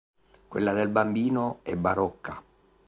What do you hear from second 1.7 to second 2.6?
barocca.